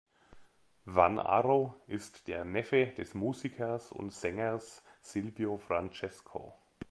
Van 0.87 1.19
Aro 1.19 1.75
ist 1.85 2.27
der 2.27 2.43
Neffe 2.43 2.87
des 2.87 3.13
Musikers 3.13 3.91
und 3.91 4.11
Sängers 4.11 4.83
Silvio 4.99 5.57
Francesco. 5.59 6.55